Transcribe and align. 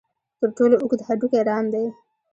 تر 0.39 0.49
ټولو 0.57 0.75
اوږد 0.81 1.01
هډوکی 1.07 1.41
ران 1.47 1.65
دی. 1.73 1.85